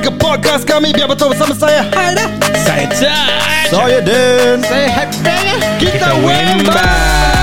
[0.00, 1.82] ke podcast kami Biar betul bersama saya.
[1.92, 2.26] Haida
[2.64, 4.60] Saya Taj Saya Dan.
[4.62, 5.40] Saya happy.
[5.80, 7.35] Kita Wemba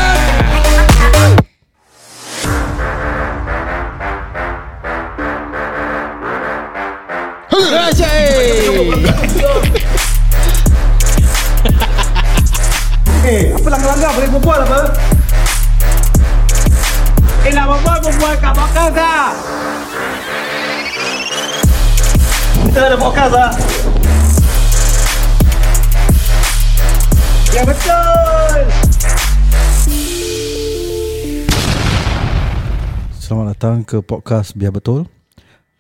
[33.64, 35.08] datang ke podcast Biar Betul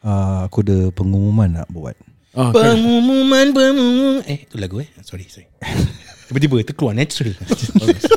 [0.07, 1.91] uh, Aku ada pengumuman nak buat
[2.31, 2.79] oh, okay.
[2.79, 5.51] Pengumuman pengumuman Eh tu lagu eh Sorry sorry
[6.31, 7.35] Tiba-tiba terkeluar natural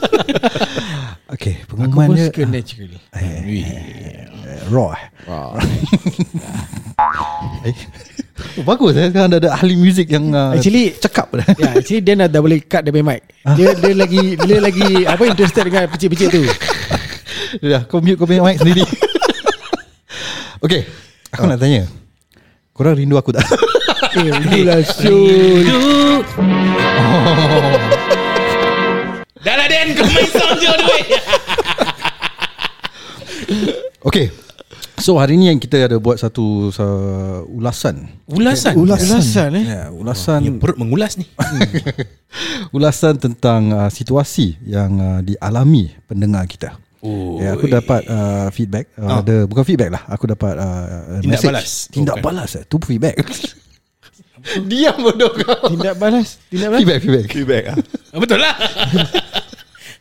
[1.35, 5.05] Okay Aku Pengumuman pun dia suka naturally uh, Raw eh?
[5.27, 5.59] wow.
[7.67, 7.75] eh.
[8.63, 12.07] Oh, bagus eh Sekarang dah ada ahli muzik yang uh, Actually- Cakap dah Ya, actually
[12.07, 13.35] dia dah, dah boleh cut dia punya mic.
[13.59, 16.47] Dia dia lagi dia lagi apa interested dengan pecik-pecik tu.
[17.67, 19.06] Dah kau mute kau punya mic sendiri
[20.67, 20.83] Okay
[21.31, 21.87] Aku nak tanya.
[22.75, 23.47] Korang rindu aku tak?
[24.17, 25.69] Eh, itulah Syul.
[29.45, 29.93] Dah lah Dan.
[29.93, 31.07] Kau main sound je duit
[34.09, 34.27] Okay
[34.97, 38.09] So hari ni yang kita ada buat satu uh, ulasan.
[38.25, 38.75] Ulasan?
[38.81, 39.65] Ulasan eh.
[39.69, 40.41] Ya, ulasan.
[40.41, 41.29] Ya, Perut mengulas ni.
[42.77, 46.81] Ulasan tentang uh, situasi yang uh, dialami pendengar kita.
[47.07, 48.91] Oh, Ya, aku dapat uh, feedback.
[48.95, 49.23] Uh, Ah.
[49.23, 50.03] Ada bukan feedback lah.
[50.11, 51.47] Aku dapat uh, Tindak message.
[51.47, 51.71] balas.
[51.87, 52.27] Tindak Bukan.
[52.27, 52.51] balas.
[52.53, 52.65] eh.
[52.67, 53.15] Tu feedback.
[54.71, 55.71] Diam bodoh kau.
[55.71, 56.81] Tindak balas, tindak balas.
[56.81, 57.27] Feedback, feedback.
[57.29, 57.65] Feedback.
[58.11, 58.55] Ah, Betul lah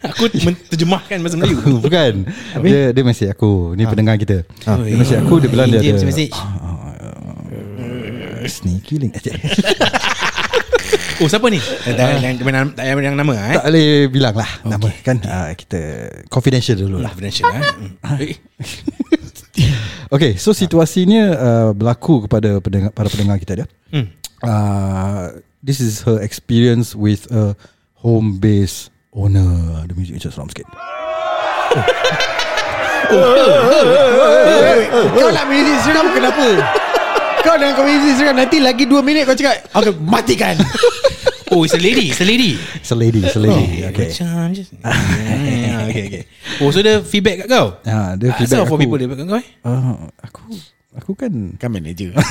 [0.05, 0.29] Aku
[0.69, 2.29] terjemahkan bahasa Melayu bukan.
[2.61, 3.73] Dia dia mesej aku.
[3.73, 4.45] Ni pendengar kita.
[4.45, 6.33] Dia mesej aku dia bilang dia James ada message.
[8.45, 9.17] sneaky link.
[11.23, 12.35] Oh siapa ni Tak payah yang,
[12.75, 15.17] payah yang nama eh tak boleh bilang lah nama kan.
[15.23, 15.79] Uh, kita
[16.27, 17.11] confidential dulu lah.
[17.15, 18.19] Confidential eh Hmm.
[18.19, 18.35] Eh,
[20.11, 23.67] Okay, so situasinya uh, berlaku kepada pendengar, para pendengar kita dia.
[23.89, 24.07] Hmm.
[24.43, 27.55] Uh, this is her experience with a
[28.03, 29.47] home base owner.
[29.87, 30.67] The music just seram sikit.
[35.15, 36.47] Kau nak music seram kenapa?
[37.45, 40.55] Kau dengan kau music seram nanti lagi 2 minit kau cakap okay, matikan.
[41.45, 43.85] Oh it's a lady It's a lady It's a lady, it's a lady.
[43.85, 44.09] okay.
[44.09, 46.23] Macam je Ah, Okay okay
[46.57, 48.81] Oh so dia feedback kat kau Ha, dia Ah, feedback Asal for aku.
[48.81, 50.41] people dia feedback kat kau eh Uh, aku
[50.95, 52.17] aku kan Kan manager.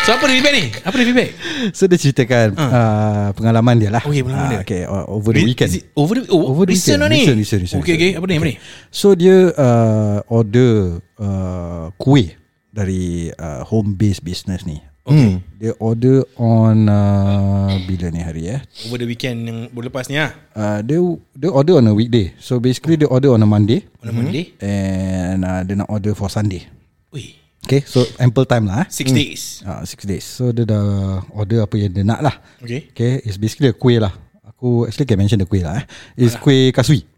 [0.00, 1.30] So apa dia feedback ni Apa dia feedback
[1.72, 4.02] so dia ceritakan uh, pengalaman dia lah.
[4.02, 4.60] Okay, pengalaman Ah, dia.
[4.62, 5.68] Okay, uh, over the weekend.
[5.70, 7.00] Is it Over the oh, Over the recent weekend.
[7.00, 8.20] lah ni Recent, recent, recent, Okay okay recent.
[8.20, 8.54] Apa ni apa ni
[8.90, 10.72] So dia uh, order
[11.16, 12.36] uh, kuih
[12.70, 14.78] dari uh, home base business ni.
[15.00, 15.42] Okay.
[15.58, 18.60] Dia order on uh, bila ni hari eh?
[18.86, 21.00] Over the weekend yang baru lepas ni lah Uh, dia
[21.34, 22.36] dia order on a weekday.
[22.36, 26.12] So basically dia order on a Monday On a Monday and uh, dia nak order
[26.12, 26.68] for Sunday.
[27.10, 28.84] Ui Okay, so ample time lah.
[28.84, 28.86] Eh?
[28.92, 30.24] Six days Uh, six days.
[30.24, 32.34] So dia dah order apa yang dia nak lah.
[32.60, 34.12] Okay Okay, it's basically a kuih lah.
[34.52, 35.80] Aku actually can mention the kuih lah.
[35.80, 35.84] Eh.
[36.28, 37.08] It's kuih kasui.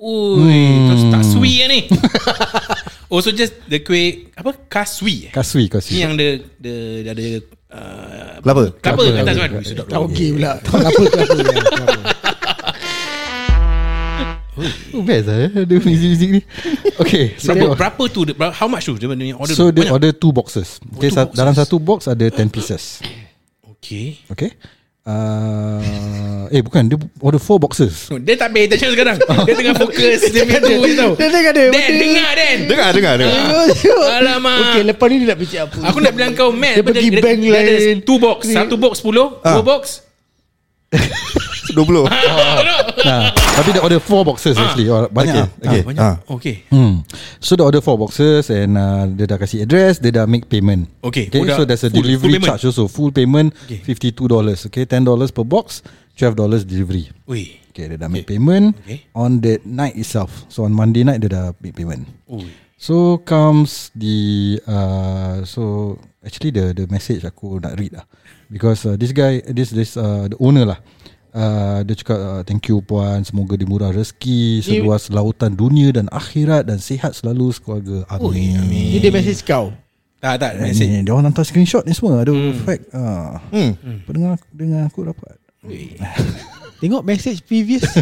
[0.00, 1.80] Ui Terus tak sweet lah ni
[3.06, 5.96] Oh so just The kuih Apa Kaswi eh Kasui, Ni kasui.
[5.96, 7.24] yang dia Dia dia ada
[7.70, 8.62] uh, Kelapa.
[8.76, 9.38] Kelapa Kelapa, atas kelapa.
[9.38, 10.52] kan Ui, sedap Tak okey pula.
[10.58, 11.34] Kenapa kenapa?
[11.36, 12.00] ya, kenapa?
[14.96, 15.50] Oh, best lah eh.
[15.52, 16.40] Ada music-music ni.
[16.96, 19.68] Okay, so dia, Berapa, berapa tu dia- berapa- How much tu Dia punya order so
[19.68, 20.80] dia order two boxes.
[20.96, 21.36] Okay, two sa- boxes.
[21.36, 23.04] dalam satu box ada 10 pieces.
[23.76, 24.56] Okay Okay.
[25.06, 26.82] Uh, eh bukan.
[26.90, 28.10] Dia order four boxes.
[28.10, 29.22] No, Dia tak pay attention sekarang.
[29.22, 30.20] Dia tengah fokus.
[30.34, 31.12] Dia punya tu tau.
[31.14, 31.64] Dia tengah ada.
[31.70, 32.56] Dan dengar Dan.
[32.66, 33.38] Dengar, dengar, dengar.
[34.18, 34.58] Alamak.
[34.66, 35.78] Okey, lepas ni dia nak picit apa?
[35.86, 37.96] Aku nak bilang kau Matt Dia pergi bank dia lain.
[38.02, 38.50] Two box.
[38.50, 39.14] Satu box 10
[39.46, 39.82] Dua box
[41.68, 42.06] 20.
[43.06, 44.88] Nah, tapi dia order four boxes actually.
[44.88, 45.82] Or- Banyak Okay, okay.
[45.84, 46.16] Banyak Ah.
[46.28, 47.06] Okay Hmm.
[47.38, 50.90] So dia order four boxes and uh, dia dah kasih address, dia dah make payment.
[51.00, 52.50] Okay, Okay, oh, so there's a full- delivery full payment.
[52.50, 52.86] charge also.
[52.86, 53.78] Full payment, Okay.
[53.80, 54.66] fifty-two dollars.
[54.66, 57.06] Okay, ten dollars per box, twelve dollars delivery.
[57.26, 59.06] Ui Okay, dia dah make payment Okay.
[59.12, 60.48] on that night itself.
[60.48, 62.08] So on Monday night dia dah make payment.
[62.26, 64.18] Ui So comes the
[64.64, 68.04] uh, so actually the the message aku nak read lah
[68.52, 70.76] because uh, this guy this this uh, the owner lah
[71.36, 76.64] uh, dia cakap uh, thank you puan semoga dimurah rezeki seluas lautan dunia dan akhirat
[76.64, 78.56] dan sihat selalu sekeluarga amin.
[78.64, 78.86] amin.
[78.96, 79.70] Ni dia message kau.
[80.16, 82.64] Tak tak Ni, Message dia orang hantar screenshot ni semua ada hmm.
[82.64, 83.36] fact ah.
[83.52, 83.76] Hmm.
[84.08, 85.36] Pendengar dengan aku dapat.
[86.80, 87.84] Tengok message previous.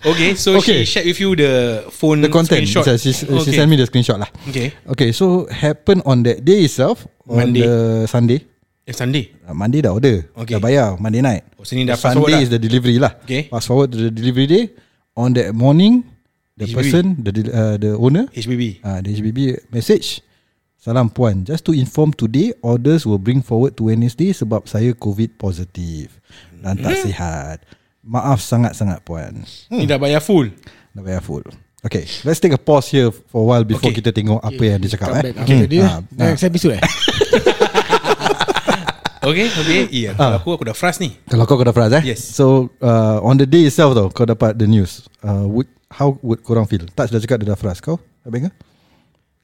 [0.00, 0.80] Okay, so Okay.
[0.80, 2.96] she shared with you the phone The content screenshot.
[2.96, 4.72] She, she, she sent me the screenshot lah Okay.
[4.88, 7.68] Okay so Happen on that day itself On Monday.
[7.68, 8.40] the Sunday
[8.90, 9.30] Eh, Sunday.
[9.46, 10.58] Uh, Monday dah order Okay.
[10.58, 13.46] Dah bayar Monday night Oh, sini dah fast Sunday forward is the delivery lah Okay.
[13.46, 14.64] Fast forward to the delivery day
[15.14, 16.02] On that morning
[16.58, 16.74] The HBB.
[16.74, 18.82] person The uh, the owner HBB.
[18.82, 19.38] uh, The HBB
[19.70, 20.26] message
[20.74, 25.38] Salam puan Just to inform today Orders will bring forward to Wednesday Sebab saya COVID
[25.38, 26.10] positive
[26.58, 27.04] Dan tak Hmm.
[27.06, 27.58] sihat
[28.02, 30.50] Maaf sangat-sangat puan Ni dah bayar full.
[30.90, 31.46] Dah bayar full
[31.80, 34.02] Okay Let's take a pause here For a while Before Okay.
[34.02, 35.24] kita tengok Apa yang dia cakap Come eh.
[35.30, 36.00] back after dia Ah, ah.
[36.10, 36.82] Next episode eh
[39.30, 39.80] Okay, okay.
[39.88, 41.14] Iya, kalau aku aku dah frust ni.
[41.30, 42.20] Kalau kau kau dah frust eh Yes.
[42.34, 46.42] So uh, On the day itself tau Kau dapat the news uh, would, How would
[46.42, 48.50] korang feel Touch dah cakap dia dah frust Kau Abang ke?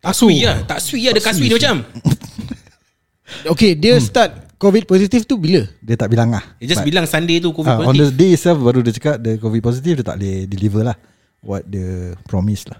[0.03, 0.59] Tak sweet lah.
[0.67, 1.13] Tak sweet lah.
[1.17, 1.77] Ada kasui dia macam.
[3.59, 7.05] Okay dia start COVID positif tu bila Dia tak bilang lah Dia just But, bilang
[7.11, 8.19] Sunday tu COVID uh, On the positif.
[8.23, 10.97] day itself Baru dia cakap Dia COVID positif Dia tak boleh deliver lah
[11.43, 12.79] What the promise lah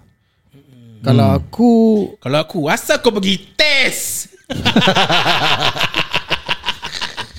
[1.03, 1.71] Kalau aku
[2.23, 4.31] Kalau aku, asal kau pergi test?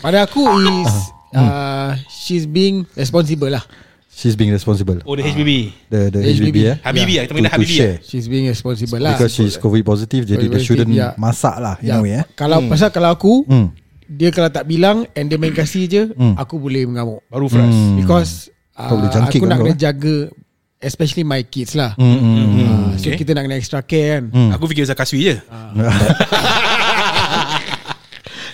[0.08, 0.40] Pada aku
[0.80, 0.94] is
[1.34, 3.60] uh, She's being responsible lah
[4.08, 5.52] She's being responsible Oh, the HBB.
[5.92, 6.58] The the HBB, HBB.
[6.64, 7.22] eh Habibi lah.
[7.22, 7.80] Kita to, panggil to Habibi lah.
[7.84, 11.12] share She's being responsible lah Because she's COVID positive Jadi COVID dia shouldn't ya.
[11.16, 13.76] masak lah In Ya, a way eh Kalau pasal kalau aku Hmm.
[14.08, 16.04] Dia kalau tak bilang And dia main kasih je
[16.40, 17.76] Aku boleh mengamuk Baru frust.
[17.94, 19.78] Because Kau uh, Aku kan nak kena eh?
[19.78, 20.32] jaga
[20.80, 22.64] Especially my kids lah Hmm, hmm, hmm.
[22.64, 23.20] Ah, So Okay.
[23.20, 25.36] kita nak kena extra care kan Aku fikir pasal kasui je.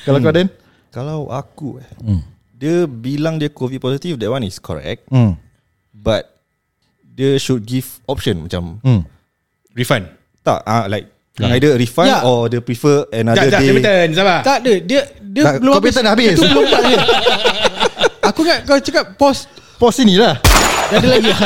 [0.03, 0.49] Kalau kau Den
[0.93, 2.21] Kalau aku eh,
[2.53, 5.33] Dia bilang dia COVID positive That one is correct hmm.
[5.89, 6.29] But
[7.01, 9.01] Dia should give option Macam Hmm.
[9.73, 10.05] Refund.
[10.45, 11.09] Tak ah like
[11.41, 12.21] Either refund Ya.
[12.21, 14.39] Or dia prefer Another jap, day Hamilton, sabar.
[14.45, 16.37] Tak ada Dia dia Tak, belum tak dah habis.
[16.37, 16.97] Itu belum je
[18.29, 19.49] Aku ingat kau cakap Pos
[19.97, 20.37] sini lah
[20.93, 21.33] Dah ada lagi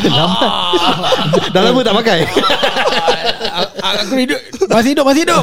[0.14, 0.46] lama,
[1.50, 2.18] Dah lama tak pakai
[4.06, 4.40] Aku hidup
[4.70, 5.42] Masih hidup Masih hidup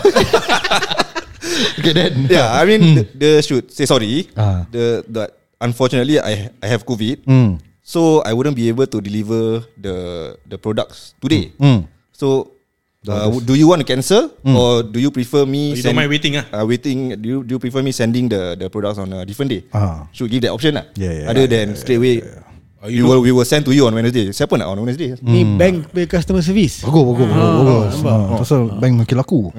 [1.87, 4.67] Okay then Yeah I mean the, the should say sorry Ah.
[4.67, 7.63] The that Unfortunately I I have COVID hmm.
[7.87, 9.95] So I wouldn't be able to deliver the
[10.43, 11.55] the products today.
[11.55, 11.87] Hmm.
[12.11, 12.51] So
[13.07, 16.11] uh, do you want to cancel or do you prefer me Oh, you don't mind
[16.11, 16.43] waiting ah?
[16.51, 17.15] Uh, waiting.
[17.15, 19.63] Do you do you prefer me sending the the products on a different day?
[19.71, 20.03] Ah.
[20.11, 20.83] Should give that option lah.
[20.99, 22.27] Yeah, yeah, Other yeah, than straight away.
[22.27, 24.29] Oh, We you will we will send to you on Wednesday.
[24.29, 25.17] Siapa nak on Wednesday?
[25.25, 27.93] Ni bank pay customer service Bagus bagus bagus, bagus.
[28.05, 29.49] Ah, Pasal bank makin laku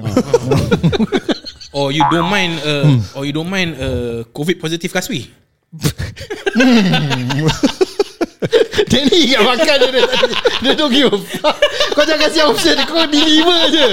[1.71, 4.89] Or you don't mind uh, Or you don't mind uh, COVID positive
[8.89, 10.35] Dia ni ingat makan dia dia tadi
[10.65, 11.57] Dia don't give a fuck
[11.93, 13.87] Kau jangan kasih option Kau deliver je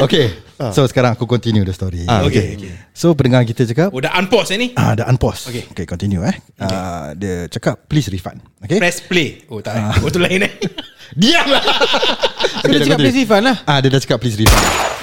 [0.00, 0.26] Okay
[0.72, 2.56] So sekarang aku continue the story Ah, okay.
[2.96, 5.50] So pendengar kita cakap Oh dah unpause eh ni Ah, dah unpause.
[5.50, 5.66] Okay.
[5.68, 6.32] okay, continue eh.
[6.56, 6.78] Okay.
[6.78, 8.40] Uh, dia cakap please refund.
[8.64, 8.78] Okay.
[8.80, 10.52] Press play Oh tak eh Oh tu lain eh
[11.20, 11.62] Diamlah.
[12.62, 14.93] So dia cakap please refund lah Ah, dia dah cakap please refund.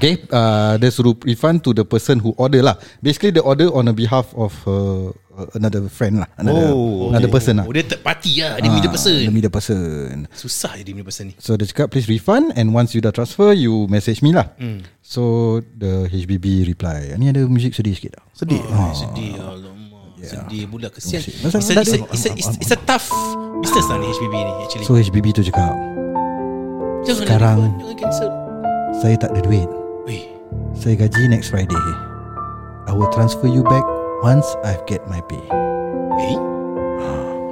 [0.00, 2.80] Okay, uh, dia suruh refund to the person who order lah.
[2.98, 5.12] Basically, the order on the behalf of uh,
[5.52, 7.68] another friend lah, another Oh, another person lah.
[7.68, 10.24] Oh dia third party lah Dia middle Ah, person The middle person.
[10.32, 13.12] Susah je dia middle person ni So dia cakap please refund and once you dah
[13.12, 14.48] transfer you message me lah.
[15.00, 15.20] So
[15.70, 17.12] the HBB reply.
[17.16, 18.24] Ni ada music sedih sikit tak?
[18.34, 18.60] Sedih.
[18.62, 21.36] oh, Sedih Alamak Sedih pula kesian Oh, shit.
[21.36, 23.08] it's it's, a, it's, a, it's, it's a tough
[23.60, 25.76] Business lah ni HBB ni actually So HBB tu cakap
[27.04, 28.28] Jangan sekarang- refund, Jangan cancel
[28.92, 29.79] saya tak ada duit.
[30.08, 30.24] Weh
[30.74, 31.84] Saya gaji next Friday.
[32.88, 33.84] I will transfer you back
[34.24, 35.42] once I've get my pay.
[36.18, 36.38] Eh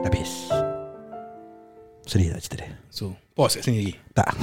[0.07, 0.49] Habis.
[2.09, 2.71] Sedih tak cerita dia?
[2.89, 4.35] So Pause kat sini lagi Tak.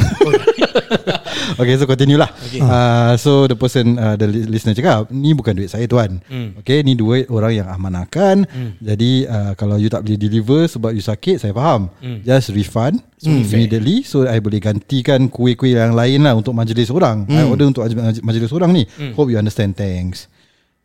[1.60, 2.32] okay, so continue lah.
[2.32, 2.64] Okay.
[2.64, 6.24] Uh, so the person, uh, the li- listener cakap, ni bukan duit saya tuan.
[6.32, 6.56] Hmm.
[6.64, 8.48] Okay, ni duit orang yang amanahkan.
[8.80, 11.92] Jadi uh, kalau you tak boleh deliver sebab you sakit, saya faham.
[12.00, 12.24] Hmm.
[12.24, 17.28] Just refund immediately so I boleh gantikan kuih-kuih yang lain lah untuk majlis orang.
[17.28, 18.88] I order untuk aj- majlis orang ni.
[18.96, 19.12] Hmm.
[19.12, 19.76] Hope you understand.
[19.76, 20.32] Thanks.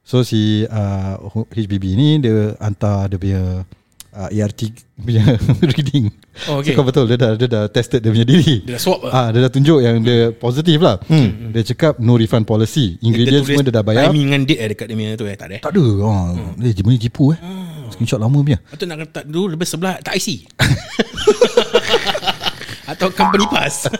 [0.02, 1.14] So si uh,
[1.54, 3.42] HBB ni dia hantar dia punya
[4.14, 4.60] uh, ERT
[5.04, 5.24] punya
[5.74, 6.10] reading.
[6.48, 6.72] Oh, okay.
[6.72, 8.64] So kau betul dia dah dia dah tested dia punya diri.
[8.64, 9.12] Dia dah swab lah.
[9.12, 10.96] Ah, dia dah tunjuk yang dia positif lah.
[11.08, 11.52] Hmm.
[11.54, 13.00] Dia cakap no refund policy.
[13.00, 14.10] Ingredients semua dia dah bayar.
[14.10, 15.84] Timing dengan date eh Dekat dia punya tu eh Tak ada eh Tak ada.
[16.04, 16.60] Oh, hmm.
[16.60, 17.38] Dia benda tipu eh.
[17.90, 18.58] Screenshot lama punya.
[18.70, 20.46] Atau nak letak dulu Lebih sebelah Tak IC
[22.94, 23.90] Atau company pass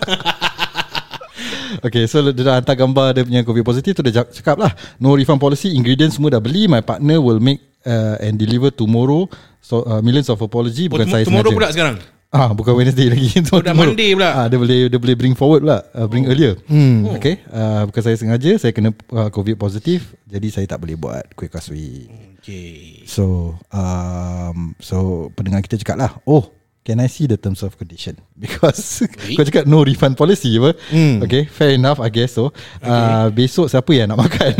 [1.80, 5.16] Okay, so dia dah hantar gambar dia punya COVID positif tu dia cakap lah no
[5.16, 9.24] refund policy, ingredients semua dah beli, my partner will make uh, and deliver tomorrow.
[9.70, 11.58] So uh, millions of apology oh, bukan tom- saya Tomorrow sengaja.
[11.62, 11.96] pula sekarang
[12.30, 13.42] Ah, bukan Wednesday lagi.
[13.50, 14.30] Oh, dah Monday pula.
[14.30, 16.54] Ah, dia boleh dia boleh bring forward pula, uh, bring earlier.
[16.70, 17.10] Hmm.
[17.18, 17.42] Okay.
[17.50, 21.50] Uh, bukan saya sengaja, saya kena uh, COVID positif, jadi saya tak boleh buat kuih
[21.50, 22.06] kaswi.
[22.38, 23.02] Okay.
[23.02, 26.54] So, um, so pendengar kita cakap lah, oh,
[26.86, 28.14] can I see the terms of condition?
[28.38, 29.34] Because Wait.
[29.34, 30.78] kau cakap no refund policy apa?
[30.86, 31.26] Hmm.
[31.26, 32.54] Okay, fair enough, I guess so.
[32.78, 34.54] Uh, besok siapa yang nak makan?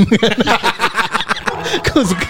[1.87, 2.27] kau suka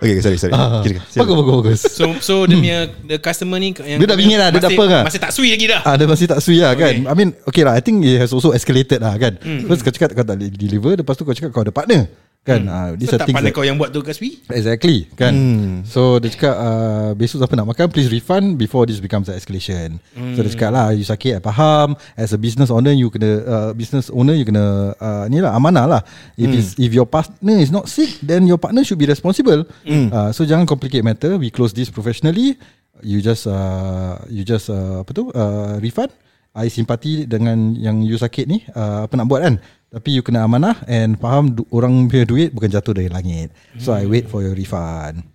[0.00, 0.52] Okay sorry sorry.
[0.80, 1.80] Kira, Bagus bagus bagus.
[1.86, 4.80] So so dia punya the customer ni yang Dia dah bingit lah, dia dah masih-
[4.80, 5.02] apa kan?
[5.04, 5.80] Masih tak sui lagi dah.
[5.84, 6.92] Ah, dia masih tak sui lah kan?
[6.96, 7.04] Okay.
[7.04, 9.36] I mean okay lah I think it has also escalated lah kan?
[9.68, 12.08] First kau cakap kau tak deliver Lepas tu kau cakap kau ada partner
[12.40, 12.64] Kan?
[12.72, 14.40] Ah, These So tak pandai kau yang buat tu kaswi?
[14.48, 15.36] Exactly kan?
[15.84, 20.00] So dia cakap uh, Besok siapa nak makan Please refund Before this becomes an escalation.
[20.16, 22.00] So dia cakap lah You sakit I faham.
[22.16, 25.84] As a business owner You kena uh, Business owner You kena uh, Ni lah amanah
[25.84, 26.02] lah.
[26.40, 29.68] If, it's, if your partner is not sick Then your partner should be responsible.
[29.84, 31.36] Uh, So jangan complicate matter.
[31.36, 32.56] We close this professionally.
[33.04, 35.28] You just uh, You just uh, Apa tu?
[35.28, 36.08] Uh, Refund.
[36.56, 38.64] I simpati dengan yang you sakit ni.
[38.72, 42.50] Uh, Apa nak buat kan Tapi you kena amanah And faham du- orang punya duit
[42.50, 45.26] Bukan jatuh dari langit So I wait for your refund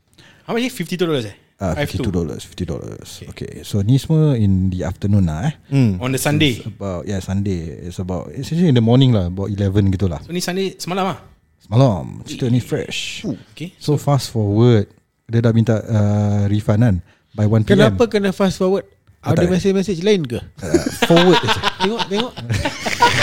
[0.44, 0.72] How much?
[0.72, 1.36] $52 eh?
[1.58, 6.00] uh, $52 $50 Okay So ni semua in the afternoon lah eh Hmm.
[6.00, 6.64] On the Sunday.
[6.64, 10.24] About Yeah Sunday It's about It's actually in the morning lah About 11 gitu lah
[10.24, 11.20] So ni Sunday semalam ah.
[11.60, 13.76] Semalam Cerita ni fresh Okay.
[13.76, 14.88] So fast forward
[15.26, 16.96] Dia dah minta uh, refund kan
[17.34, 18.88] By 1pm Kenapa kena fast forward?
[19.20, 19.58] Ah, Ada tak.
[19.58, 20.38] message-message lain ke?
[20.38, 21.50] uh, Forward je
[21.82, 22.32] Tengok tengok.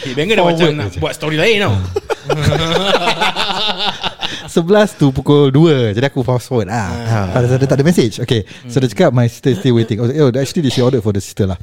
[0.00, 1.76] Hey, Banger dah macam nak buat story lain tau.
[4.50, 6.88] 11 tu pukul 2 Jadi aku fast forward lah.
[7.30, 8.18] Tak, ada, tak ada message.
[8.24, 10.00] Okay So dia cakap My sister is still waiting.
[10.00, 11.60] Oh, oh, Actually she ordered for the sister lah.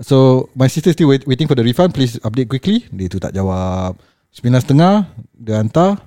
[0.00, 1.92] So my sister still wait, waiting for the refund.
[1.92, 2.86] Please update quickly.
[2.94, 3.98] Dia tu tak jawab.
[4.30, 5.98] 9.30 Dia hantar.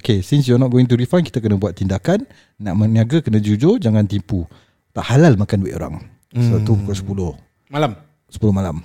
[0.00, 2.24] Okay Since you're not going to refund Kita kena buat tindakan.
[2.56, 3.76] Nak meniaga Kena jujur.
[3.76, 4.48] Jangan tipu.
[4.96, 6.00] Tak halal makan duit orang.
[6.32, 7.92] So tu pukul 10 Malam.
[8.32, 8.76] 10 malam.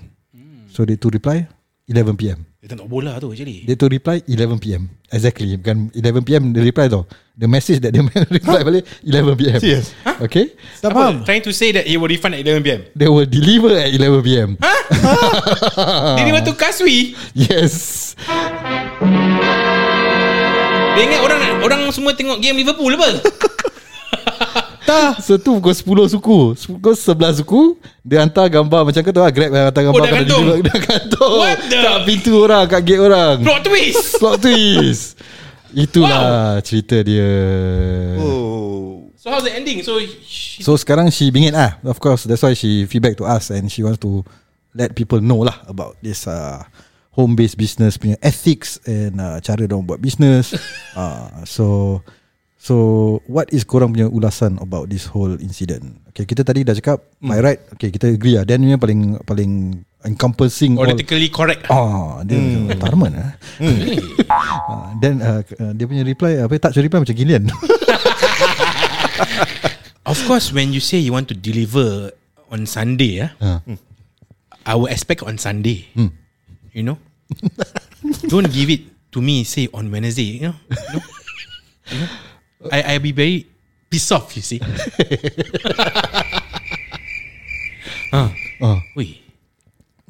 [0.69, 1.47] So dia tu reply
[1.85, 3.61] 11pm Dia tengok bola tu actually.
[3.61, 7.05] dia tu reply 11pm Exactly Bukan 11pm dia reply tau
[7.37, 8.01] The message that dia
[8.41, 9.93] reply balik 11pm Serious?
[10.17, 10.97] Okay Tak Apa?
[10.97, 11.15] faham.
[11.21, 12.89] Trying to say that he will refund at 11pm.
[12.97, 14.57] They will deliver at 11pm
[16.17, 17.13] Dia ni waktu kaswi.
[17.37, 18.17] Yes
[20.95, 23.09] Dia ingat orang orang semua tengok game Liverpool apa?
[24.85, 25.17] Tak.
[25.19, 26.39] So tu pukul 10 suku.
[26.53, 27.61] Pukul 11 suku
[27.99, 30.43] Dia hantar gambar Macam kau tahu lah Grab yang hantar gambar dah kena gantung?
[30.45, 31.31] deliver- Dah gantung.
[31.35, 33.35] What the- Kat pintu orang Kat gate orang.
[33.41, 34.05] Plot twist.
[34.21, 35.03] Plot twist.
[35.75, 36.23] Itulah
[36.61, 37.27] cerita dia.
[38.15, 39.11] Oh.
[39.19, 39.81] So how's the ending?
[39.81, 41.81] So she, So sekarang she bingit lah.
[41.81, 44.21] Of course That's why she feedback to us And she wants to
[44.71, 46.61] Let people know lah About this uh,
[47.15, 50.53] Home based business Punya ethics And uh, cara diorang buat business.
[50.93, 51.65] Uh, So
[52.65, 52.75] So
[53.29, 57.37] What is korang punya ulasan About this whole incident Okay kita tadi dah cakap My
[57.37, 59.53] right Okay kita agree lah Dan punya paling Paling
[60.05, 61.65] Encompassing all politically correct.
[61.65, 62.77] Ah, dia hmm.
[62.77, 63.31] Tarman eh.
[64.29, 65.41] Ah, Then uh,
[65.73, 67.49] dia punya reply apa touch reply macam gilian.
[70.05, 72.13] Of course, when you say you want to deliver
[72.53, 73.65] on Sunday, ah, Ah.
[74.69, 75.89] I will expect on Sunday.
[75.97, 76.13] Hmm.
[76.69, 76.97] You know,
[78.29, 79.41] don't give it to me.
[79.41, 80.37] Say on Wednesday.
[80.37, 81.03] You know, you know?
[81.89, 82.09] You know?
[82.71, 83.45] I I be very
[83.89, 84.35] pissed off.
[84.35, 84.61] You see.
[88.13, 88.31] Ah.
[88.95, 89.24] wait.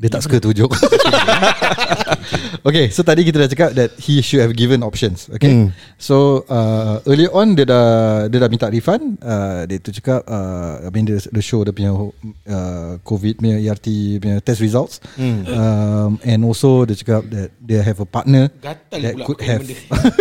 [0.06, 0.78] Dia tak suka tu joke.
[2.66, 5.30] Okay so tadi kita dah cakap That he should have given options.
[5.30, 5.70] Okay.
[6.02, 7.86] So uh, Earlier on Dia dah
[8.26, 9.22] Dia dah minta refund.
[9.22, 13.62] Uh, Dia tu cakap uh, I mean the, the show Dia punya uh, Covid punya
[13.62, 14.98] ERT punya test results.
[15.18, 19.62] Um, And also Dia cakap that They have a partner Gatal That could have.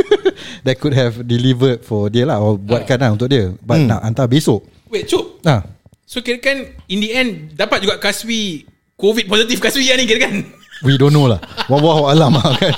[0.69, 3.57] That could have delivered For dia lah Or buatkan lah untuk dia.
[3.65, 4.65] But nak hantar besok.
[4.93, 5.41] Wait, cup.
[5.49, 5.65] Ah,
[6.05, 10.25] So kira kan in the end dapat juga kaswi COVID positif kaswi lah ni kira
[10.25, 10.35] kan.
[10.83, 11.39] We don't know lah
[11.73, 12.75] Wallahu alam lah kan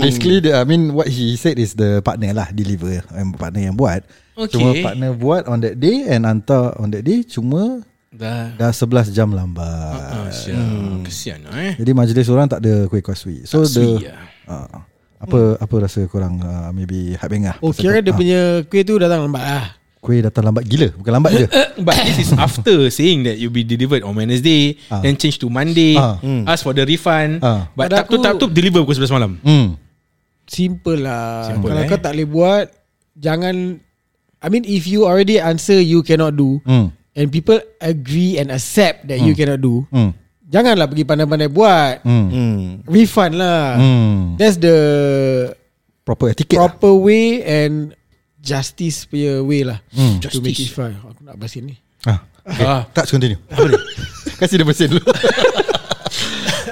[0.00, 3.76] Basically the, I mean What he said is The partner lah Deliver um, Partner yang
[3.76, 4.54] buat Okay.
[4.54, 8.54] Cuma partner buat On that day And hantar on that day Cuma Dah.
[8.54, 11.02] Dah 11 jam lambat Ah, sial.
[11.04, 11.74] Kesian lah eh.
[11.76, 14.24] Jadi majlis orang tak ada kuih kaswi So Tak the sweet lah.
[14.48, 14.80] uh,
[15.20, 18.86] Apa apa rasa korang uh, Maybe hype bang lah Oh kira dia Ah, punya kuih
[18.86, 19.64] tu datang lambat lah.
[20.00, 21.44] Kuih datang lambat gila Bukan lambat je
[21.86, 25.00] But this is after saying that you'll be delivered on Wednesday, Ah.
[25.00, 26.16] then change to Monday, Ah.
[26.44, 27.40] ask for the refund.
[27.40, 27.68] Ah.
[27.70, 29.32] But Pada tak tu tak tu deliver pukul 11 malam.
[29.38, 29.66] hmm.
[30.44, 31.46] Simple lah.
[31.46, 31.86] Simple, Kalau eh.
[31.86, 32.66] kau tak boleh buat,
[33.14, 33.78] jangan.
[34.40, 36.90] I mean, if you already answer you cannot do, Hmm.
[37.12, 40.16] and people agree and accept that you cannot do, Hmm.
[40.44, 42.02] janganlah pergi pandai-pandai buat.
[42.02, 42.26] Hmm.
[42.26, 43.76] Hmm Refund lah.
[43.76, 44.34] Hmm.
[44.36, 44.76] That's the
[46.02, 46.72] Proper etiquette lah.
[46.72, 47.92] proper way and
[48.40, 50.18] justice punya way lah Hmm.
[50.24, 50.76] To make it Justice.
[50.76, 51.76] fair Aku nak bahas ni
[52.08, 52.24] ah.
[52.40, 52.64] Okay.
[52.64, 52.82] Ah.
[52.90, 53.38] Tak continue
[54.40, 55.04] Kasih dia bersin dulu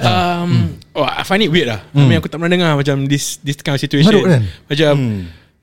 [0.03, 0.51] um,
[0.95, 1.81] oh, I find it weird lah.
[1.95, 4.11] I mean aku tak pernah dengar macam this this kind of situation.
[4.15, 4.43] Marut kan?
[4.71, 4.95] Macam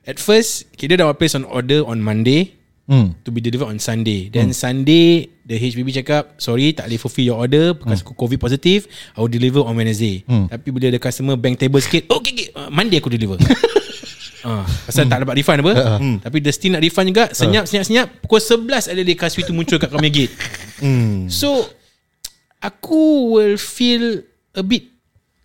[0.06, 2.54] at first kita dah place on order on Monday
[2.86, 3.16] hmm.
[3.26, 4.28] to be delivered on Sunday.
[4.30, 8.86] Then Sunday the HBB cakap sorry tak boleh fulfill your order because aku COVID positive.
[9.14, 10.22] I will deliver on Wednesday.
[10.26, 13.38] Tapi bila the customer bank table sikit, oh, okay, okay, uh, Monday aku deliver.
[14.46, 15.72] Ah, pasal tak dapat refund apa?
[15.98, 16.16] Hmm.
[16.22, 17.34] Tapi dia still nak refund juga.
[17.34, 18.06] Senyap senyap senyap.
[18.22, 20.34] Pukul 11 ada dia kasih tu muncul kat kami gate.
[21.26, 21.66] So
[22.62, 24.24] Aku will feel
[24.56, 24.88] A bit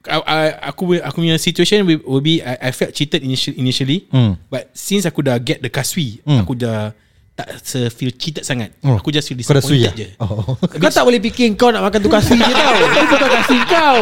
[0.08, 4.08] I, I, Aku aku punya situation will, will be I, I felt cheated initially, initially.
[4.10, 4.40] Hmm.
[4.48, 6.94] But since aku dah get the kaswi Aku dah
[7.32, 8.76] Tak se feel cheated sangat.
[8.86, 9.02] Oh.
[9.02, 10.08] Aku just feel Kau sui disappointed lah je.
[10.22, 10.54] Oh.
[10.56, 12.76] Kau tak boleh fikir Kau nak makan tu kasih je tau.
[12.86, 14.02] Itu bukan kasih kau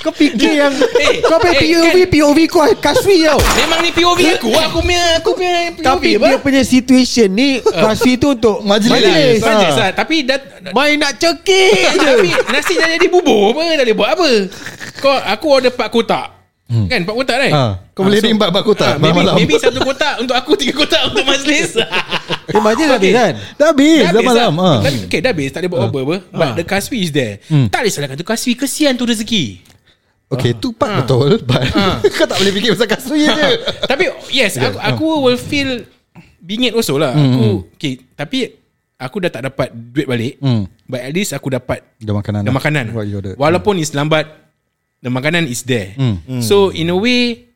[0.00, 3.38] Kau fikir yang Eh, Kau punya eh, POV kan- POV kau kasih tau.
[3.54, 4.48] Memang ni POV aku.
[4.50, 6.26] Aku punya Aku punya POV Tapi apa?
[6.26, 8.88] dia punya situation ni Kasih tu untuk Majlis.
[8.90, 9.38] Majlis.
[9.38, 9.46] Ah.
[9.50, 10.38] Majlis lah Tapi dah
[10.70, 12.12] Main nak cekik je.
[12.16, 14.28] Tapi nasi dah jadi bubur apa Tak boleh buat apa?
[14.96, 16.26] Kau Aku order 4 kotak.
[16.64, 16.86] Hmm.
[16.86, 19.82] Kan 4 kotak right Ah, kau boleh ring empat- empat kotak ah, maybe, maybe satu
[19.82, 21.74] kotak Untuk aku tiga kotak Untuk majlis.
[22.48, 23.32] Eh majlis habis kan?
[23.54, 24.64] Dah habis Dah habis malam lah.
[24.64, 24.78] ah.
[24.80, 25.48] Tapi, Okay dah habis.
[25.50, 26.54] Tak boleh buat apa apa But Ah.
[26.54, 27.38] the kaswi is there.
[27.44, 27.66] Hmm.
[27.68, 28.24] Tak boleh salahkan tu.
[28.24, 29.44] Kaswi Kesian tu rezeki
[30.30, 31.66] Okay tu part betul But
[32.16, 33.48] Kau tak boleh fikir pasal kasui je
[33.90, 35.82] Tapi yes aku, aku will feel
[36.38, 38.38] Bingit also lah Hmm, Aku okay, Tapi
[38.94, 40.70] Aku dah tak dapat duit balik Hmm.
[40.86, 42.56] But at least aku dapat The makanan The lah.
[42.56, 42.84] makanan
[43.34, 44.30] Walaupun it's lambat
[44.98, 46.22] The makanan is there Hmm.
[46.40, 47.50] So in a way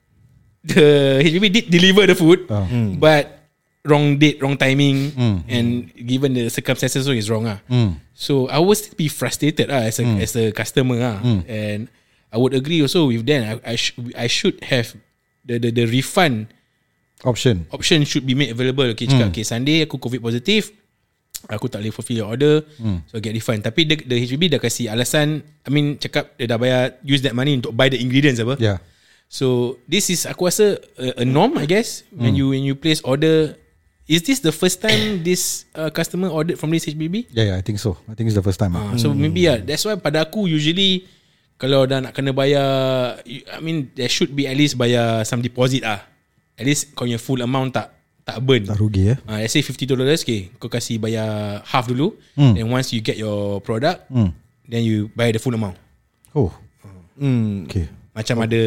[0.66, 2.66] The HBB did deliver the food Ah.
[2.96, 3.46] But
[3.84, 5.36] Wrong date Wrong timing Hmm.
[5.46, 7.62] And given the circumstances So it's wrong ah.
[7.70, 8.02] Hmm.
[8.18, 11.18] So I would still be frustrated ah, As a as a customer ah.
[11.46, 11.86] And
[12.34, 14.90] I would agree also with them I, I, sh- I should have
[15.46, 16.50] the, the the refund
[17.24, 18.84] Option option should be made available.
[18.92, 20.74] Okay, cakap, okay, Sunday aku COVID positif.
[21.48, 22.60] Aku tak boleh fulfill your order.
[23.08, 23.64] So I get refund.
[23.64, 27.32] Tapi the, the HBB dah kasih alasan, I mean cakap dia dah bayar use that
[27.32, 28.60] money untuk buy the ingredients apa.
[28.60, 28.76] Yeah
[29.24, 33.00] So this is aku rasa a, a norm I guess when you when you place
[33.00, 33.56] order.
[34.04, 37.32] Is this the first time this uh, customer ordered from this HBB?
[37.32, 38.92] Yeah yeah I think so I think it's the first time ah.
[38.92, 41.08] Uh, so maybe yeah, that's why pada aku usually
[41.54, 42.66] kalau dah nak kena bayar,
[43.26, 46.02] I mean there should be at least bayar some deposit ah.
[46.54, 48.64] At least kau punya full amount tak tak burn.
[48.64, 52.14] Tak rugi eh Uh, let's say $50 okay, kau kasih bayar half dulu.
[52.34, 52.54] Hmm.
[52.56, 54.06] then once you get your product
[54.64, 55.76] then you buy the full amount.
[56.34, 56.50] Oh.
[57.14, 57.68] Hmm.
[57.70, 57.86] Okay.
[58.14, 58.62] Macam ada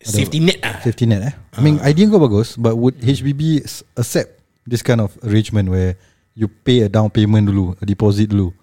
[0.00, 1.34] safety net ah Safety net eh?
[1.56, 3.60] I mean idea kau bagus But would HBB
[3.96, 6.00] accept This kind of arrangement Where
[6.32, 8.56] You pay a down payment dulu A deposit dulu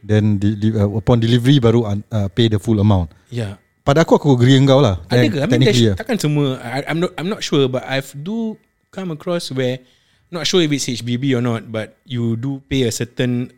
[0.00, 2.00] Then de- de- uh, Upon delivery Baru uh,
[2.32, 3.12] pay the full amount.
[3.28, 5.38] Yeah Pada aku aku agree dengan kau lah ada Te- ke?
[5.40, 8.56] I mean lah takkan semua I, I'm not I'm not sure but I've do
[8.88, 9.80] come across where
[10.28, 13.48] not sure if it's HBB or not but you do pay a certain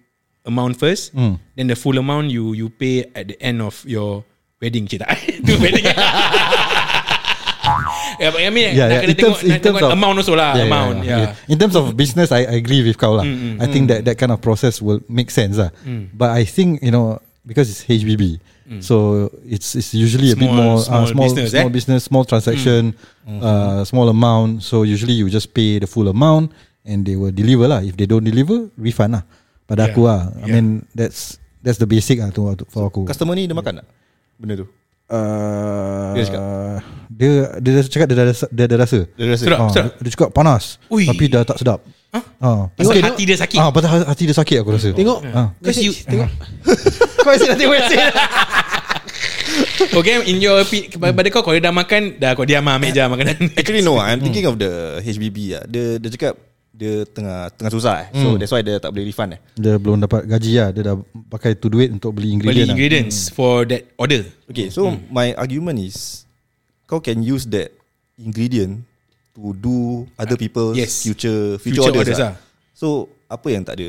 [0.46, 1.38] amount first Hmm.
[1.55, 4.23] then the full amount you you pay at the end of your
[4.62, 5.11] wedding tak
[5.46, 5.83] tu wedding
[8.19, 9.01] Yeah, but I mean, Yeah, nak yeah.
[9.01, 10.97] kena In terms, tengok, in nak terms tengok of amount also lah, Yeah, yeah, amount.
[11.01, 11.53] yeah, Yeah, yeah.
[11.53, 13.25] In terms of business, I, I agree with kau lah.
[13.25, 15.71] Mm, I think that that kind of process will make sense lah.
[16.12, 18.38] But I think you know because it's HBB,
[18.85, 20.55] so it's it's usually a bit Mm.
[20.55, 21.75] Small- more uh, small small business, small eh?
[21.75, 22.83] business, small transaction,
[23.25, 23.40] Mm.
[23.40, 24.61] uh, small amount.
[24.62, 26.53] So usually you just pay the full amount
[26.85, 27.81] and they will deliver lah.
[27.81, 29.25] If they don't deliver, refund lah.
[29.64, 29.95] Pada Yeah.
[29.95, 30.21] aku lah.
[30.43, 30.55] I Yeah.
[30.59, 33.07] mean that's that's the basic lah tu for aku.
[33.07, 33.87] Customer ni dia makan tak?
[34.37, 34.69] Benda tu.
[35.11, 36.42] Uh, Dia cakap?
[37.11, 38.99] dia dia dah cakap dia dah rasa, dia dah rasa.
[39.12, 39.44] Dia rasa.
[39.44, 39.59] Sedap.
[39.61, 41.05] Ah, dia, dia cakap panas Ui.
[41.05, 41.83] Tapi dah tak sedap?
[42.11, 42.70] Ah.
[42.75, 43.59] Pasal Tengok, hati dia sakit.
[43.59, 45.51] Ah, pasal hati dia sakit aku rasa Tengok Ah.
[45.59, 46.31] Because you, Tengok
[47.27, 48.01] kau asyik nak tengok asyik.
[49.90, 52.94] Okay, in your opi- pada kau kalau dia dah makan, dah kau diam lah ambil
[52.94, 53.37] je makanan.
[53.59, 55.64] Actually no, I'm thinking of the HBB lah.
[55.66, 56.38] Dia dia cakap
[56.81, 58.16] dia tengah tengah susah eh.
[58.16, 59.40] So that's why dia tak boleh refund eh.
[59.53, 60.97] Dia belum dapat gaji lah Dia dah
[61.29, 62.75] pakai tu duit Untuk beli beli ingredient lah.
[62.81, 64.25] ingredients for that order.
[64.49, 66.25] Okay, so my argument is
[66.88, 67.69] kau can use that
[68.16, 68.81] ingredient
[69.37, 71.05] to do other people's yes.
[71.05, 72.33] future future, Future orders, orders lah.
[72.33, 72.35] lah.
[72.73, 72.88] So
[73.29, 73.88] apa yang tak ada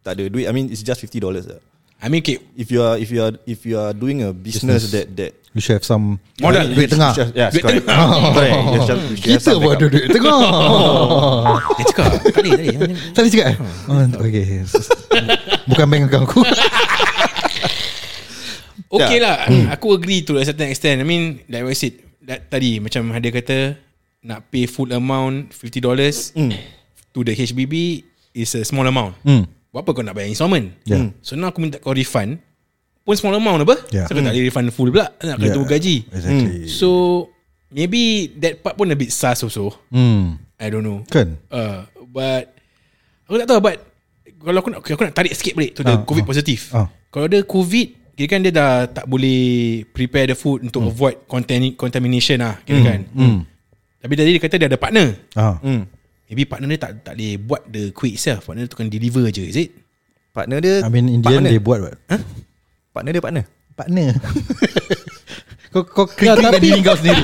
[0.00, 0.48] tak ada duit?
[0.48, 1.60] I mean it's just $50 lah.
[2.04, 4.84] I mean, okay, If you are if you are if you are doing a business,
[4.84, 4.92] Business.
[4.92, 6.66] that that You should have some Modal.
[6.68, 7.86] Duit tengah Yes, Duit correct.
[8.36, 8.52] correct.
[8.52, 9.92] You should, you should have Kita buat backup.
[9.94, 10.36] duit tengah
[11.78, 12.68] dia cakap tadi tadi.
[13.14, 13.56] Tadi cakap eh
[13.88, 14.44] oh, Okay
[15.64, 16.40] Bukan bank account aku
[18.94, 19.24] Okay Ya.
[19.24, 19.36] lah
[19.74, 23.10] Aku agree to a certain extent I mean Like what I said that, Tadi macam
[23.10, 23.58] ada kata
[24.22, 26.34] Nak pay full amount $50
[27.14, 27.74] To the HBB
[28.34, 29.46] Is a small amount Hmm.
[29.74, 31.10] Buat apa kau nak bayar installment Yeah.
[31.18, 32.38] So now aku minta kau refund
[33.02, 34.06] Pun small amount apa Yeah.
[34.06, 35.50] So kau tak boleh refund full pula Nak kena Yeah.
[35.50, 36.88] tunggu gaji Exactly So
[37.68, 40.38] Maybe That part pun a bit sus also Hmm.
[40.54, 41.02] I don't know.
[41.04, 42.54] Kan Uh, but
[43.26, 43.76] aku tak tahu but
[44.38, 46.28] kalau aku nak aku nak tarik sikit balik to the Ah, covid ah.
[46.28, 46.70] positif.
[46.70, 46.86] Ah.
[47.08, 49.42] Kalau ada covid kira kan dia dah tak boleh
[49.88, 53.00] prepare the food untuk avoid contamin- contamination lah kira kan.
[53.10, 53.38] hmm.
[53.98, 55.08] Tapi tadi dia kata dia ada partner.
[55.34, 55.58] ah.
[55.58, 55.88] Hmm.
[56.34, 58.50] Maybe partner dia tak tak boleh buat the kuih itself.
[58.50, 59.70] Partner dia tukang deliver je, is it?
[60.34, 61.94] Partner dia I mean in the end they buat what
[62.90, 63.46] Partner dia partner
[63.78, 64.18] Partner
[65.74, 67.22] Kau kau krik-krik kan diri kau sendiri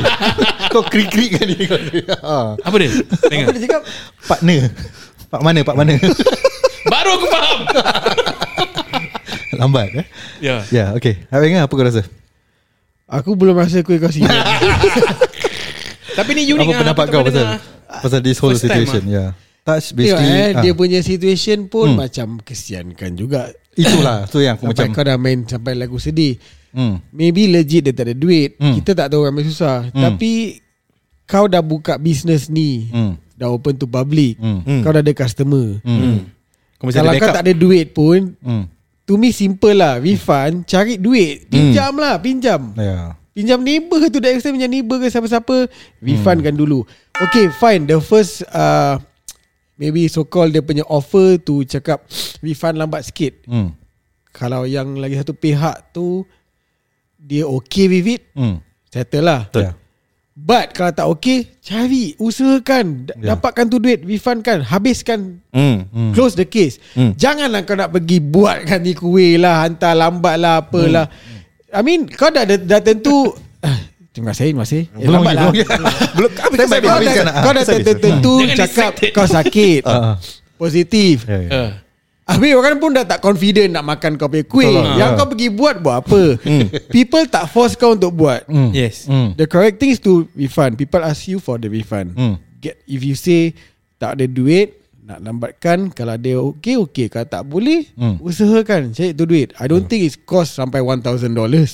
[0.70, 2.55] Kau krik-krik kan diri kau sendiri ah.
[2.62, 2.90] Apa dia?
[3.27, 3.51] Dengar.
[3.51, 3.83] Apa dia cakap
[4.31, 4.61] Partner
[5.27, 5.94] Pak mana Pak mana
[6.90, 7.59] Baru aku faham.
[9.59, 10.07] Lambat eh
[10.38, 10.46] Ya.
[10.46, 10.61] Yeah.
[10.70, 12.03] Ya yeah, okay Habis apa kau rasa
[13.11, 14.31] Aku belum rasa kuih kau sini
[16.14, 16.79] Tapi ni unik Apa lah.
[16.79, 19.31] pendapat kau pasal pernah Pasal this whole First time situation Ya yeah.
[19.61, 20.62] Touch Tengok basically eh ah.
[20.62, 21.98] Dia punya situation pun Hmm.
[21.98, 26.38] Macam kesiankan juga Itulah Tu yang aku Sampai macam kau dah main Sampai lagu sedih
[26.72, 27.12] hmm.
[27.12, 28.74] Maybe legit dia tak ada duit Hmm.
[28.79, 30.62] Kita tak tahu ramai susah Tapi
[31.24, 33.14] Kau dah buka bisnes ni Hmm.
[33.35, 34.81] Dah open to public Hmm.
[34.81, 36.24] Kau dah ada customer Hmm.
[36.81, 38.64] Kau mesti Kalau ada kau tak ada duit pun Hmm.
[39.05, 43.07] To me simple lah Refund Cari duit Pinjam lah Pinjam Ya yeah.
[43.40, 45.64] Pinjam neighbor tu Dah extend pinjam neighbor ke siapa-siapa
[45.98, 46.61] Refundkan Hmm.
[46.61, 46.85] dulu
[47.16, 49.00] Okay fine The first uh,
[49.74, 52.05] Maybe so called Dia punya offer Tu cakap
[52.38, 53.72] Refund lambat sikit hmm.
[54.31, 56.29] Kalau yang lagi satu pihak tu
[57.16, 58.61] Dia okay with it Hmm.
[58.87, 59.72] Settle lah Ya.
[60.33, 63.33] But kalau tak okay Cari Usahakan Ya.
[63.33, 66.12] Dapatkan tu duit Refundkan Habiskan Hmm Hmm.
[66.12, 67.12] Close the case Hmm.
[67.14, 71.09] Janganlah kau nak pergi Buatkan ni kuih lah Hantar lambat lah Apalah
[71.70, 73.78] I mean Kau dah dah, dah tentu Ah,
[74.11, 75.76] Terima kasih Terima kasih eh, Belum lambat lagi, lah
[76.11, 78.00] belum habis kau dah, kau dah habis, habis.
[78.00, 80.14] tentu Jangan Cakap kau sakit Ah, ah.
[80.56, 81.50] Positif Ya, ya.
[81.50, 81.70] Uh,
[82.26, 84.87] Habis orang pun dah tak confident Nak makan kau punya kuih Betul.
[84.96, 85.16] Yang Ya.
[85.16, 86.20] kau pergi buat Buat apa
[86.88, 88.70] People tak force kau untuk buat Hmm.
[88.70, 89.06] yes.
[89.06, 89.35] Hmm.
[89.35, 92.35] The correct thing is to refund People ask you for the refund Hmm.
[92.59, 93.54] Get If you say
[93.96, 94.79] Tak ada duit
[95.11, 98.16] Nak lambatkan Kalau dia okay Okay Kalau tak boleh Hmm.
[98.18, 101.03] Usahakan Cari tu duit I don't think it's cost Sampai $1,000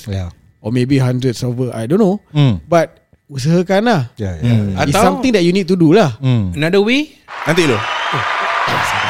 [0.09, 0.33] Ya.
[0.57, 2.57] Or maybe hundreds over I don't know Hmm.
[2.63, 2.97] But
[3.27, 4.81] Usahakan lah Ya, ya.
[4.81, 6.49] It's Atau- something that you need to do lah Hmm.
[6.51, 7.13] Another way
[7.45, 7.77] Nanti dulu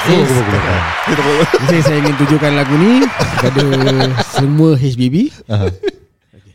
[0.08, 0.30] Yes.
[1.66, 3.63] Saya, saya ingin tunjukkan lagu ni Kepada
[4.30, 5.16] semua HBB.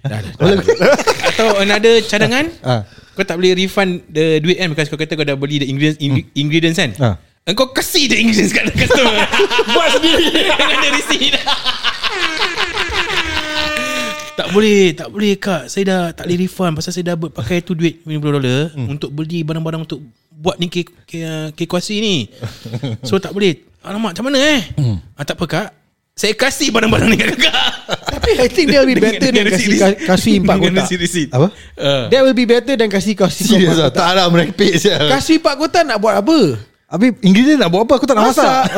[0.03, 0.95] Dah, dah, dah.
[1.27, 2.83] Atau another cadangan Ah.
[3.13, 6.01] Kau tak boleh refund the duit kan Because kau kata kau dah beli the ingredients,
[6.01, 7.15] ing- ingredients kan Ah.
[7.43, 9.19] Engkau kasih the ingredients kat customer
[9.75, 10.31] Buat sendiri.
[10.47, 11.35] Dengan the receipt.
[14.33, 15.67] Tak boleh Tak boleh kak.
[15.67, 19.11] Saya dah tak boleh refund Pasal saya dah ber- pakai tu duit $50 dolar Untuk
[19.11, 20.01] beli barang-barang Untuk
[20.33, 21.23] buat ni kek, kek,
[21.55, 22.27] kek kuasi ni.
[23.03, 23.59] So tak boleh.
[23.81, 24.61] Alamak macam mana eh?
[25.15, 25.69] Ah, Tak apa kak.
[26.13, 27.59] Saya kasih barang-barang ni kat kakak
[28.07, 30.87] Tapi I think that will be better Than kasih, kasih empat kotak.
[31.29, 31.47] Apa?
[31.75, 33.89] Uh, That will be better Than kasih kasih Serius empat lah.
[33.91, 33.99] Kotak.
[33.99, 34.73] Tak lah merepek
[35.11, 37.97] Kasih empat kotak nak buat apa Habis ingredient nak buat apa?
[37.97, 38.69] Aku tak nak masak.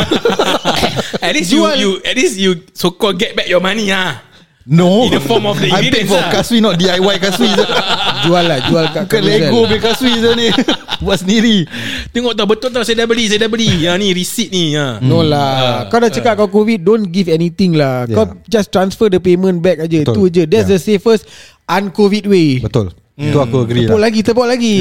[1.26, 4.22] at least you, you At least you So called get back your money ah.
[4.64, 5.04] No.
[5.04, 6.30] In the form of the I paid for lah.
[6.32, 7.64] kasui Not DIY kasui je
[8.24, 9.20] Jual lah Jual kat Bukan.
[9.20, 10.48] Lego punya kasui je ni.
[11.04, 11.66] Buat sendiri.
[12.14, 13.82] Tengok tau betul tau Saya dah beli Saya dah beli.
[13.82, 15.02] Ya ni receipt ni ha.
[15.02, 15.90] No lah.
[15.90, 18.06] Kau dah cakap kau covid Don't give anything lah.
[18.06, 18.16] Yeah.
[18.16, 20.30] Kau just transfer the payment back aja Betul.
[20.30, 20.78] Tu je That's Yeah.
[20.78, 21.26] the safest
[21.66, 22.62] Un-covid way.
[22.62, 22.94] Betul.
[23.14, 24.06] Itu aku agree Tepuk lah.
[24.06, 24.74] lagi Tepuk lagi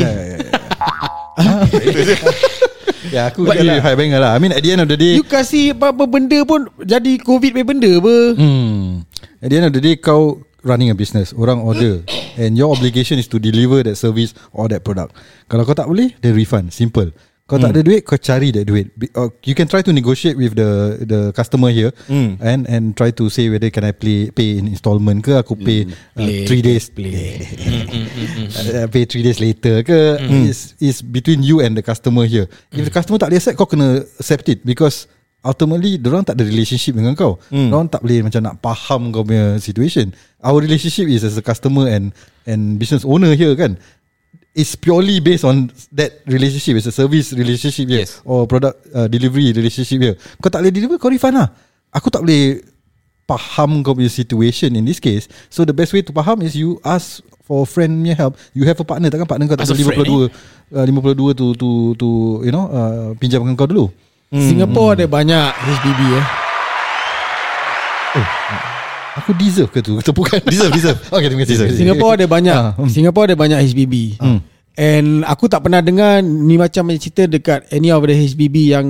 [3.14, 3.86] Ya aku But agree lah.
[3.86, 6.42] High Banger lah I mean at the end of the day You kasih apa-apa benda
[6.42, 9.06] pun Jadi covid punya benda apa Hmm.
[9.38, 12.02] At the end of the day kau running a business, orang order
[12.40, 15.12] and your obligation is to deliver that service or that product.
[15.52, 17.12] Kalau kau tak boleh, then refund, simple.
[17.44, 18.88] Kau tak ada duit, kau cari that duit.
[19.20, 22.40] Uh, you can try to negotiate with the the customer here Hmm.
[22.40, 25.84] and and try to say whether can I play pay in installment ke aku pay
[25.84, 27.44] uh, Play, three days play.
[28.80, 32.48] uh, pay three days later ke is is between you and the customer here.
[32.72, 35.12] If the customer tak boleh accept, kau kena accept it because
[35.44, 37.44] ultimately orang tak ada relationship dengan kau.
[37.52, 37.76] Mm.
[37.76, 40.16] Orang tak boleh macam nak faham kau punya situation.
[40.40, 42.16] Our relationship is as a customer and
[42.48, 43.76] and business owner here kan.
[44.54, 46.78] It's purely based on that relationship.
[46.78, 48.22] It's a service relationship here Yes.
[48.22, 50.16] or product uh, delivery relationship here.
[50.38, 51.50] Kau tak boleh deliver, kau refund lah.
[51.90, 52.62] Aku tak boleh
[53.26, 55.26] faham kau punya situation in this case.
[55.50, 58.38] So the best way to faham is you ask for friend punya help.
[58.54, 60.30] You have a partner takkan partner kau tak a friend, 52
[60.70, 62.08] uh, 52 to to to
[62.46, 63.90] you know uh, pinjamkan kau dulu.
[64.30, 66.26] Singapore ada banyak HDB eh
[69.16, 70.42] Aku deserve ke tu tepukan?
[70.42, 70.98] Deserve, deserve.
[71.14, 71.70] Okay, terima kasih.
[71.70, 72.90] Singapore ada banyak Ah, hmm.
[72.90, 74.40] Singapore ada banyak HBB Hmm.
[74.74, 78.88] And aku tak pernah dengar Ni macam macam cerita dekat Any of the HBB yang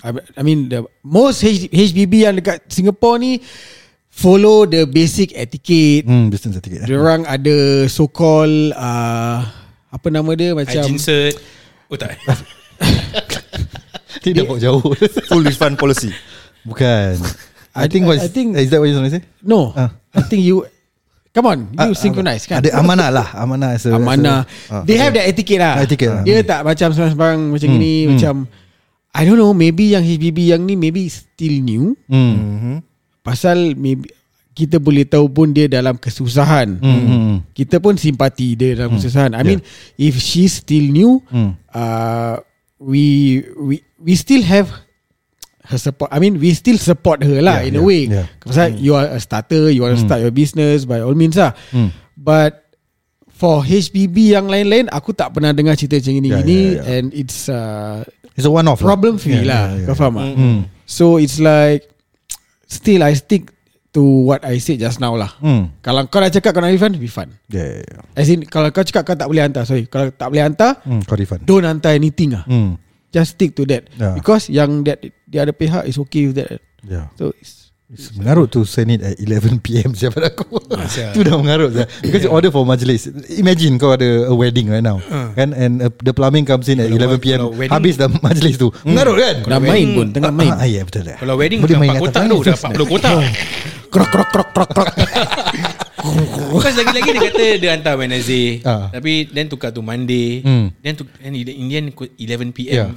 [0.00, 3.44] I mean the Most HBB yang dekat Singapore ni
[4.08, 6.82] Follow the basic etiquette Hmm, distance ticket.
[6.82, 6.88] Eh?
[6.88, 9.44] Diorang ada so called uh,
[9.90, 11.36] Apa nama dia Macam Hygiene cert
[11.86, 12.16] Oh tak
[14.24, 14.80] Ni dah bawa jauh
[15.28, 16.08] Full refund policy.
[16.64, 17.20] Bukan
[17.76, 19.24] I, I- think I- what I think- Is that what you want to say?
[19.42, 19.90] No Ah.
[20.14, 20.64] I think you
[21.30, 24.82] Come on You Ah, synchronize kan Ada amanah lah Amanah as a, Amanah as a-
[24.82, 26.22] They have that etiquette lah Ah, etiquette lah.
[26.24, 28.08] Dia tak macam Sembarang-sembarang Macam Hmm, gini hmm.
[28.16, 28.34] Macam
[29.12, 32.32] I don't know Maybe yang HBB yang ni Maybe still new hmm.
[32.34, 32.76] Mm-hmm.
[33.22, 34.08] Pasal maybe
[34.50, 37.36] Kita boleh tahu pun Dia dalam kesusahan Hmm, hmm.
[37.52, 39.60] Kita pun simpati Dia dalam kesusahan I mean
[39.94, 41.54] If she's still new Hmm.
[41.70, 42.40] uh,
[42.80, 43.04] We
[43.54, 44.70] We We still have
[45.68, 48.26] Her support I mean we still support her lah Yeah, In a yeah, way yeah.
[48.40, 51.52] Pasal you are a starter You want to start your business By all means lah
[51.68, 51.92] Hmm.
[52.16, 52.64] But
[53.28, 56.92] For HBB yang lain-lain Aku tak pernah dengar cerita macam ini Yeah, Gini yeah, yeah.
[56.96, 58.00] And it's uh,
[58.32, 58.96] It's a one-off lah.
[58.96, 60.00] Problem free Yeah, lah yeah, Kau yeah.
[60.00, 60.60] faham tak Hmm.
[60.82, 61.84] So it's like
[62.64, 63.52] Still I stick
[63.92, 65.68] To what I said just now lah Hmm.
[65.80, 68.02] Kalau kau dah cakap Kau nak refund Refund Yeah, yeah, yeah.
[68.16, 71.04] As in Kalau kau cakap kau tak boleh hantar Sorry Kalau tak boleh hantar Hmm,
[71.04, 71.44] kau refund.
[71.44, 72.80] Don't hantar anything lah Hmm.
[73.08, 74.12] Just stick to that Yeah.
[74.12, 77.08] Because yang that The other pihak is okay with that Yeah.
[77.14, 80.60] So it's It's mengarut to send it at 11 PM siapa aku.
[80.76, 81.08] Asal.
[81.10, 81.88] tu dah mengarut dah.
[82.04, 83.08] Because you order for majlis.
[83.32, 85.00] Imagine kau ada a wedding right now.
[85.32, 87.40] Kan and uh, the plumbing comes in at Kalau- 11 PM.
[87.48, 88.68] wedding- Habis dah majlis tu.
[88.84, 89.36] Mengarut kan?
[89.40, 91.16] Dah main pun Tengah main Ah, ya betul dah.
[91.16, 92.64] Kalau wedding Boleh bukan main 4 atas kotak tu Dah first.
[92.76, 93.12] 40 kotak
[93.88, 94.88] Krok krok krok krok krok
[95.98, 98.88] Because lagi-lagi dia kata Dia hantar Wednesday Ah.
[98.90, 100.70] Tapi then tukar tu Monday Hmm.
[100.80, 102.90] Then tu then in the end 11 PM Yeah.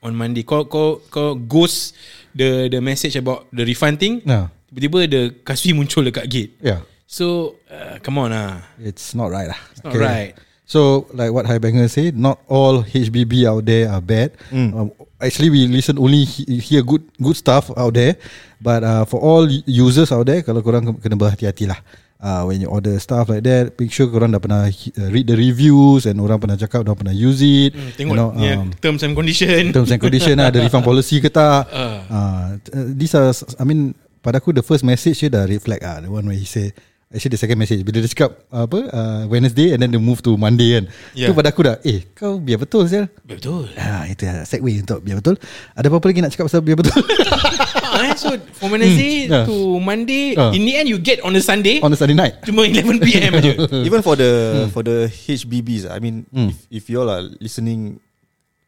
[0.00, 1.94] On Monday Kau kau kau ghost
[2.32, 4.50] The the message about The refund thing Nah.
[4.70, 6.82] Tiba-tiba the Kaswi muncul dekat gate Yeah.
[7.04, 9.58] So uh, Come on lah It's not right lah.
[9.74, 10.34] It's not right.
[10.64, 14.32] So like what Highbanger say, not all HBB out there are bad.
[14.48, 14.72] Hmm.
[14.72, 14.88] Um,
[15.20, 18.16] actually, we listen only he- hear good good stuff out there.
[18.64, 21.76] But uh, for all users out there, kalau korang kena berhati-hati lah.
[22.24, 25.36] Uh, when you order stuff like that, make sure korang dah pernah uh, read the
[25.36, 27.76] reviews and orang pernah cakap, orang pernah use it.
[27.76, 31.28] Hmm, Tengok yeah, um, Terms and condition terms and condition lah, ada refund policy ke
[31.28, 31.68] tak.
[31.68, 32.00] Ah.
[32.08, 32.48] Uh,
[32.96, 33.28] these are,
[33.60, 33.92] I mean,
[34.24, 36.72] pada aku the first message dia dah reflect ah, the one where he say,
[37.14, 40.34] actually the second message bila dia cakap apa uh, Wednesday and then they move to
[40.34, 40.84] Monday kan.
[41.14, 41.30] Yeah.
[41.30, 43.06] Tu pada aku dah, eh kau biar betul Sial.
[43.22, 45.38] Betul Ha, itu ya, segue untuk biar betul.
[45.72, 46.98] Ada apa-apa lagi nak cakap pasal biar betul?
[47.94, 49.32] ah, eh, So from Wednesday Hmm.
[49.32, 49.44] Yeah.
[49.46, 50.50] To Monday Ah.
[50.50, 52.42] In the end you get on a Sunday On a Sunday night.
[52.42, 53.52] Cuma 11 PM je
[53.88, 54.30] Even for the
[54.74, 58.02] for the HBBs, I mean, if, if you all are listening,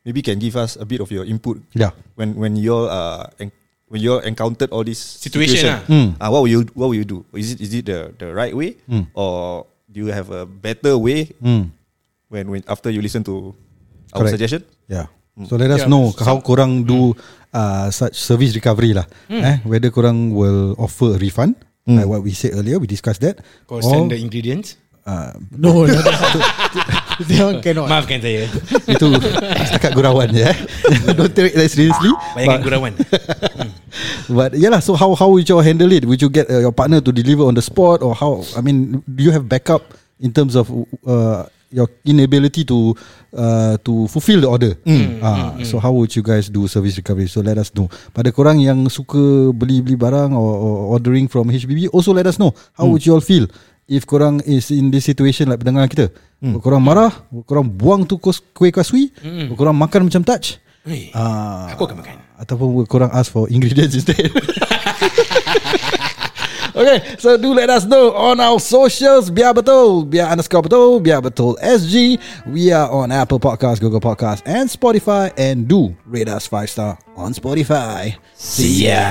[0.06, 1.90] maybe can give us a bit of your input Yeah.
[2.14, 3.50] when when you all uh en-
[3.88, 5.72] when you encountered all this Situation situation.
[5.72, 5.80] lah.
[5.86, 6.08] Hmm.
[6.18, 7.22] Uh, what will you what will you do?
[7.34, 9.06] Is it is it the the right way Hmm.
[9.14, 11.70] or do you have a better way Hmm.
[12.28, 13.54] when when after you listen to
[14.10, 14.34] our Correct.
[14.38, 14.62] suggestion?
[14.90, 15.06] Yeah.
[15.46, 17.12] So let us Yeah, know some- how korang do
[17.52, 19.04] uh, such service recovery lah.
[19.28, 23.44] Eh, whether korang will offer a refund, like what we said earlier, we discussed that.
[23.68, 26.00] Kau send the ingredients uh, No no, no.
[27.16, 28.44] That one cannot Maafkan saya
[28.84, 29.06] itu
[29.72, 30.44] setakat gurauan je.
[30.44, 30.56] Eh.
[31.16, 32.12] Don't take it that seriously.
[32.36, 32.92] Bayangkan But- gurauan
[34.36, 34.82] But yeah lah.
[34.84, 36.04] So how how would you handle it?
[36.04, 38.44] Would you get uh, your partner to deliver on the spot, or how?
[38.52, 40.68] I mean, do you have backup in terms of
[41.06, 42.92] uh, your inability to
[43.32, 44.72] uh, to fulfill the order?
[45.22, 47.30] Ah, so how would you guys do service recovery?
[47.30, 47.88] So let us know.
[48.12, 52.36] Pada korang yang suka beli beli barang or, or ordering from HBB, also let us
[52.36, 52.52] know.
[52.76, 53.46] How would you all feel?
[53.86, 56.10] If korang is in this situation like pendengar kita
[56.58, 57.14] Korang marah
[57.46, 59.14] Korang buang tu kuih kaswi
[59.54, 62.14] Korang makan macam touch Eh, Ah, Aku akan makan.
[62.38, 64.30] Ataupun korang ask for ingredients instead.
[66.76, 69.32] Okay So do let us know On our socials.
[69.32, 74.44] Biar betul Biar underscore betul Biar betul SG We are on Apple Podcast Google Podcast
[74.44, 75.32] And Spotify.
[75.40, 78.20] And do rate us 5 star On Spotify.
[78.36, 79.08] See ya